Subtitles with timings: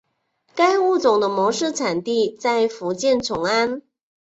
[0.55, 3.83] 该物种的模式产地在福建崇安。